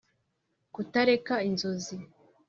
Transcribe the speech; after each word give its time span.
kutareka 0.73 1.33
inzozi. 1.49 1.95